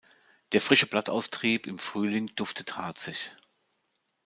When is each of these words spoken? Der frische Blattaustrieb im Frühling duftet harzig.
Der 0.51 0.61
frische 0.61 0.87
Blattaustrieb 0.87 1.67
im 1.67 1.77
Frühling 1.77 2.25
duftet 2.35 2.75
harzig. 2.75 3.35